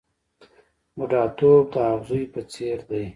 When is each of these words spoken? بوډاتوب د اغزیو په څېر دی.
بوډاتوب 0.95 1.65
د 1.73 1.75
اغزیو 1.93 2.31
په 2.33 2.41
څېر 2.51 2.79
دی. 2.89 3.05